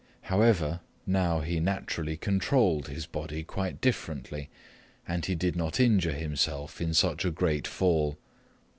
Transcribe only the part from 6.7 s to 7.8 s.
in such a great